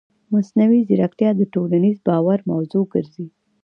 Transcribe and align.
مصنوعي 0.33 0.79
ځیرکتیا 0.87 1.29
د 1.35 1.41
ټولنیز 1.53 1.97
باور 2.07 2.39
موضوع 2.51 2.83
ګرځي. 2.93 3.27